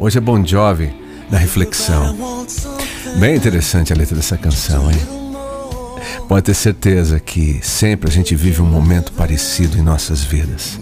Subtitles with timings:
[0.00, 0.94] Hoje é Bon Jovi,
[1.28, 2.16] da reflexão.
[3.18, 4.98] Bem interessante a letra dessa canção, hein?
[6.28, 10.78] Pode ter certeza que sempre a gente vive um momento parecido em nossas vidas.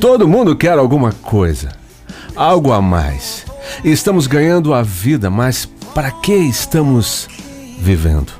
[0.00, 1.72] Todo mundo quer alguma coisa,
[2.34, 3.44] algo a mais.
[3.84, 7.28] E estamos ganhando a vida, mas para que estamos
[7.78, 8.32] vivendo?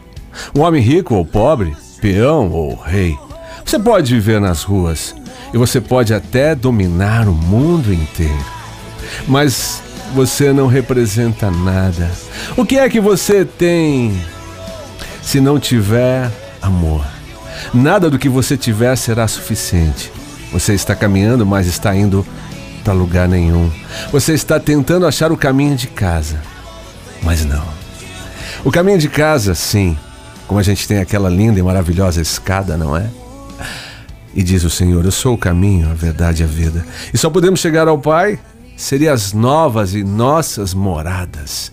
[0.56, 3.14] Um homem rico ou pobre, peão ou rei.
[3.62, 5.14] Você pode viver nas ruas
[5.52, 8.61] e você pode até dominar o mundo inteiro.
[9.26, 9.82] Mas
[10.14, 12.10] você não representa nada.
[12.56, 14.20] O que é que você tem
[15.22, 17.04] se não tiver amor?
[17.72, 20.12] Nada do que você tiver será suficiente.
[20.52, 22.26] Você está caminhando, mas está indo
[22.84, 23.70] para lugar nenhum.
[24.10, 26.40] Você está tentando achar o caminho de casa,
[27.22, 27.64] mas não.
[28.64, 29.96] O caminho de casa, sim,
[30.46, 33.08] como a gente tem aquela linda e maravilhosa escada, não é?
[34.34, 36.84] E diz o Senhor: Eu sou o caminho, a verdade e a vida.
[37.12, 38.38] E só podemos chegar ao Pai
[38.82, 41.72] seria as novas e nossas moradas.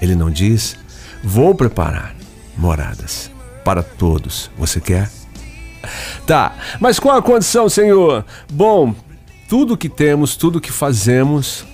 [0.00, 0.76] Ele não diz:
[1.22, 2.16] Vou preparar
[2.56, 3.30] moradas
[3.62, 4.50] para todos.
[4.56, 5.10] Você quer?
[6.26, 8.24] Tá, mas qual a condição, Senhor?
[8.50, 8.94] Bom,
[9.48, 11.64] tudo que temos, tudo que fazemos,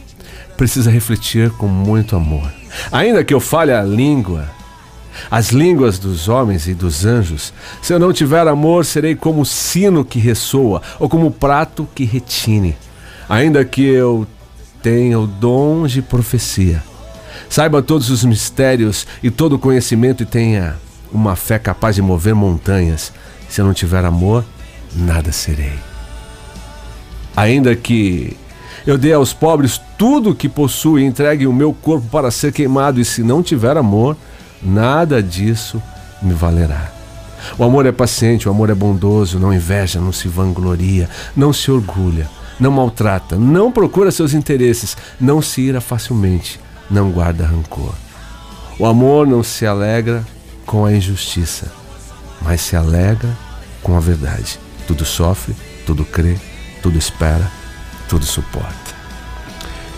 [0.57, 2.53] precisa refletir com muito amor.
[2.91, 4.51] Ainda que eu fale a língua
[5.31, 7.53] as línguas dos homens e dos anjos.
[7.83, 12.75] Se eu não tiver amor, serei como sino que ressoa, ou como prato que retine.
[13.29, 14.27] Ainda que eu
[14.83, 16.83] tenha o dom de profecia,
[17.49, 20.77] saiba todos os mistérios e todo o conhecimento e tenha
[21.13, 23.13] uma fé capaz de mover montanhas.
[23.49, 24.45] Se eu não tiver amor,
[24.95, 25.75] nada serei.
[27.37, 28.37] Ainda que
[28.87, 32.53] eu dê aos pobres tudo o que possuo e entregue o meu corpo para ser
[32.53, 34.17] queimado, e se não tiver amor,
[34.63, 35.81] nada disso
[36.21, 36.91] me valerá.
[37.59, 41.71] O amor é paciente, o amor é bondoso, não inveja, não se vangloria, não se
[41.71, 42.29] orgulha,
[42.63, 47.93] não maltrata, não procura seus interesses, não se ira facilmente, não guarda rancor.
[48.79, 50.25] O amor não se alegra
[50.65, 51.73] com a injustiça,
[52.41, 53.37] mas se alegra
[53.83, 54.61] com a verdade.
[54.87, 56.37] Tudo sofre, tudo crê,
[56.81, 57.51] tudo espera,
[58.09, 58.95] tudo suporta.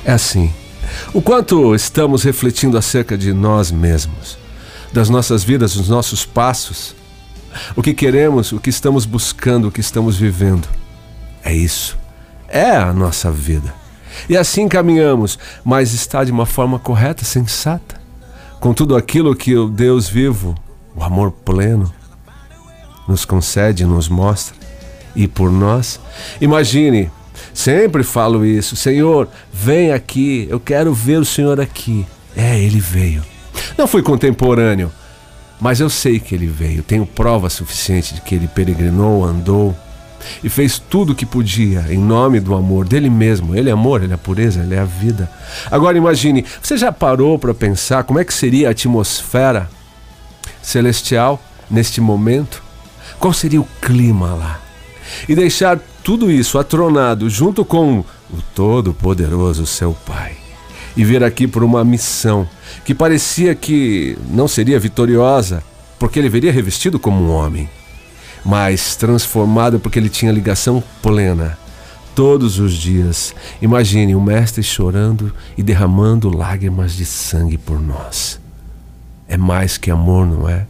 [0.02, 0.50] É assim.
[1.12, 4.38] O quanto estamos refletindo acerca de nós mesmos
[4.90, 6.94] das nossas vidas, dos nossos passos,
[7.76, 10.66] o que queremos, o que estamos buscando, o que estamos vivendo.
[11.42, 12.03] É isso.
[12.48, 13.74] É a nossa vida.
[14.28, 18.00] E assim caminhamos, mas está de uma forma correta, sensata,
[18.60, 20.54] com tudo aquilo que o Deus vivo,
[20.94, 21.92] o amor pleno,
[23.06, 24.54] nos concede, nos mostra.
[25.14, 26.00] E por nós,
[26.40, 27.10] imagine,
[27.52, 32.06] sempre falo isso, Senhor, vem aqui, eu quero ver o Senhor aqui.
[32.36, 33.22] É, ele veio.
[33.76, 34.90] Não fui contemporâneo,
[35.60, 36.82] mas eu sei que ele veio.
[36.82, 39.76] Tenho prova suficiente de que ele peregrinou, andou
[40.42, 43.54] e fez tudo o que podia em nome do amor dele mesmo.
[43.54, 45.30] Ele é amor, ele é pureza, ele é a vida.
[45.70, 49.68] Agora imagine, você já parou para pensar como é que seria a atmosfera
[50.62, 52.62] celestial neste momento?
[53.18, 54.60] Qual seria o clima lá?
[55.28, 60.36] E deixar tudo isso atronado junto com o Todo-Poderoso seu Pai
[60.96, 62.48] e vir aqui por uma missão
[62.84, 65.62] que parecia que não seria vitoriosa,
[65.98, 67.68] porque ele veria revestido como um homem,
[68.44, 71.58] mas transformado porque ele tinha ligação plena.
[72.14, 78.40] Todos os dias, imagine o Mestre chorando e derramando lágrimas de sangue por nós.
[79.26, 80.66] É mais que amor, não é?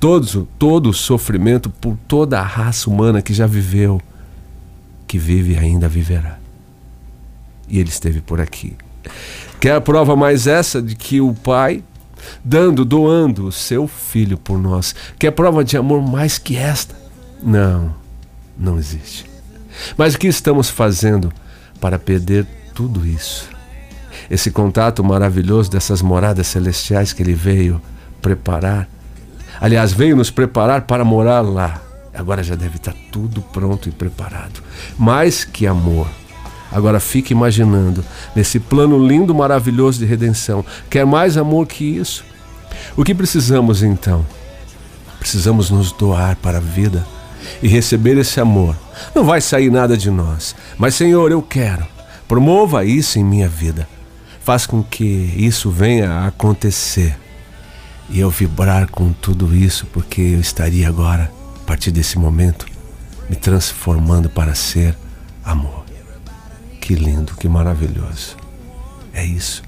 [0.00, 4.00] Todo, todo o sofrimento por toda a raça humana que já viveu,
[5.06, 6.38] que vive e ainda viverá.
[7.68, 8.76] E ele esteve por aqui
[9.60, 11.82] Quer a prova mais essa de que o Pai,
[12.44, 16.94] dando, doando o seu filho por nós, quer prova de amor mais que esta?
[17.42, 17.94] Não,
[18.58, 19.26] não existe.
[19.96, 21.32] Mas o que estamos fazendo
[21.80, 23.50] para perder tudo isso?
[24.30, 27.80] Esse contato maravilhoso dessas moradas celestiais que ele veio
[28.20, 28.88] preparar.
[29.60, 31.80] Aliás, veio nos preparar para morar lá.
[32.14, 34.62] Agora já deve estar tudo pronto e preparado.
[34.98, 36.08] Mais que amor
[36.72, 40.64] Agora fique imaginando nesse plano lindo, maravilhoso de redenção.
[40.88, 42.24] Quer mais amor que isso?
[42.96, 44.24] O que precisamos então?
[45.18, 47.06] Precisamos nos doar para a vida
[47.62, 48.76] e receber esse amor.
[49.14, 51.86] Não vai sair nada de nós, mas Senhor, eu quero.
[52.26, 53.86] Promova isso em minha vida.
[54.42, 55.04] Faz com que
[55.36, 57.16] isso venha a acontecer
[58.10, 61.32] e eu vibrar com tudo isso, porque eu estaria agora,
[61.62, 62.66] a partir desse momento,
[63.28, 64.96] me transformando para ser
[65.44, 65.81] amor.
[66.92, 68.36] Que lindo, que maravilhoso.
[69.14, 69.62] É isso.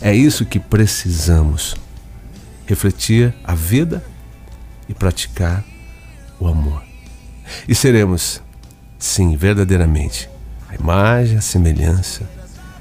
[0.00, 1.76] É isso que precisamos.
[2.66, 4.04] Refletir a vida
[4.88, 5.64] e praticar
[6.40, 6.82] o amor.
[7.68, 8.42] E seremos,
[8.98, 10.28] sim, verdadeiramente,
[10.68, 12.28] a imagem, a semelhança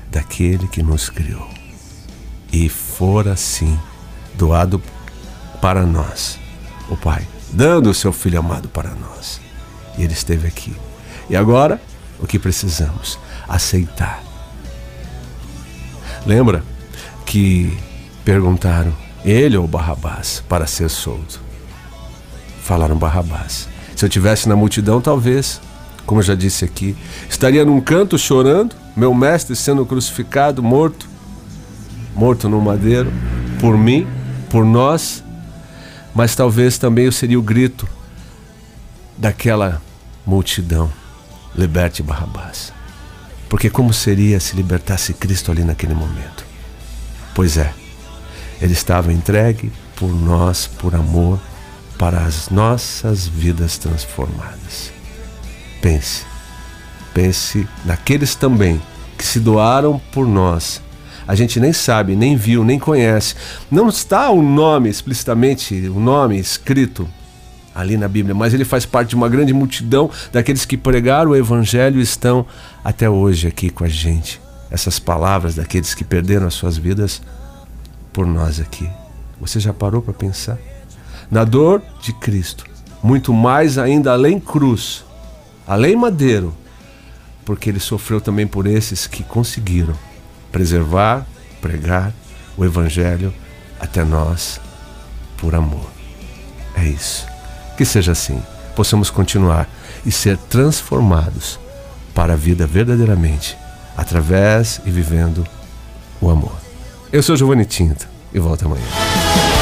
[0.10, 1.48] daquele que nos criou.
[2.51, 3.80] E for assim
[4.34, 4.81] doado
[5.62, 6.39] para nós,
[6.89, 9.39] o Pai, dando o seu Filho amado para nós.
[10.00, 10.75] E ele esteve aqui.
[11.30, 11.80] E agora,
[12.19, 13.19] o que precisamos?
[13.48, 14.24] Aceitar.
[16.25, 16.63] Lembra
[17.25, 17.77] que
[18.24, 18.94] perguntaram
[19.25, 21.42] ele ou Barrabás para ser solto?
[22.62, 23.68] Falaram Barrabás.
[23.95, 25.60] Se eu tivesse na multidão, talvez,
[26.06, 26.95] como eu já disse aqui,
[27.30, 31.07] estaria num canto chorando, meu mestre sendo crucificado, morto,
[32.15, 33.12] morto no madeiro,
[33.60, 34.07] por mim,
[34.50, 35.24] por nós,
[36.13, 37.88] mas talvez também eu seria o grito
[39.18, 39.81] daquela
[40.25, 40.92] multidão:
[41.56, 42.74] liberte Barrabás.
[43.50, 46.46] Porque como seria se libertasse Cristo ali naquele momento?
[47.36, 47.74] Pois é,
[48.62, 51.40] ele estava entregue por nós, por amor,
[51.98, 54.92] para as nossas vidas transformadas.
[55.82, 56.24] Pense,
[57.14, 58.82] pense naqueles também
[59.18, 60.82] que se doaram por nós.
[61.28, 63.36] A gente nem sabe, nem viu, nem conhece.
[63.72, 67.08] Não está o nome explicitamente, o nome escrito
[67.74, 71.36] ali na Bíblia, mas ele faz parte de uma grande multidão daqueles que pregaram o
[71.36, 72.46] Evangelho e estão
[72.84, 74.40] até hoje aqui com a gente.
[74.70, 77.22] Essas palavras daqueles que perderam as suas vidas
[78.12, 78.90] por nós aqui.
[79.40, 80.58] Você já parou para pensar?
[81.30, 82.66] Na dor de Cristo,
[83.02, 85.04] muito mais ainda além cruz,
[85.68, 86.54] além madeiro,
[87.44, 89.96] porque ele sofreu também por esses que conseguiram
[90.52, 91.25] preservar,
[91.60, 92.14] pregar
[92.56, 93.34] o Evangelho
[93.80, 94.62] até nós
[95.38, 95.90] por amor.
[96.75, 97.33] É isso.
[97.78, 98.42] Que seja assim,
[98.75, 99.68] possamos continuar
[100.06, 101.60] e ser transformados
[102.14, 103.58] para a vida verdadeiramente,
[103.98, 105.46] através e vivendo
[106.22, 106.56] o amor.
[107.12, 109.53] Eu sou Giovanni Tinta e volto amanhã.